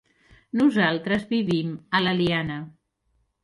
Nosaltres 0.61 1.29
vivim 1.35 1.77
a 2.01 2.05
l'Eliana. 2.07 2.61